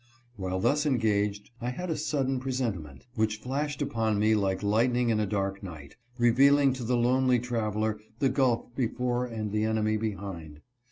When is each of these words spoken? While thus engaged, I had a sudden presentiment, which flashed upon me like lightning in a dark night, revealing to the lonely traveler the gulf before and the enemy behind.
While 0.35 0.59
thus 0.59 0.87
engaged, 0.87 1.51
I 1.61 1.69
had 1.69 1.91
a 1.91 1.95
sudden 1.95 2.39
presentiment, 2.39 3.05
which 3.13 3.37
flashed 3.39 3.83
upon 3.83 4.17
me 4.17 4.33
like 4.33 4.63
lightning 4.63 5.09
in 5.11 5.19
a 5.19 5.27
dark 5.27 5.61
night, 5.61 5.95
revealing 6.17 6.73
to 6.73 6.83
the 6.83 6.97
lonely 6.97 7.37
traveler 7.37 7.99
the 8.17 8.29
gulf 8.29 8.73
before 8.75 9.27
and 9.27 9.51
the 9.51 9.63
enemy 9.63 9.97
behind. 9.97 10.61